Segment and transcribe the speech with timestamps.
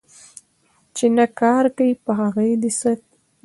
[0.95, 1.63] چي نه کار،
[2.03, 3.05] په هغه دي څه کار